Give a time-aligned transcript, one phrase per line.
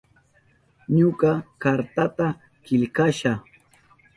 [0.95, 1.31] Ñuka
[1.61, 2.27] kartata
[2.63, 3.31] killkasha.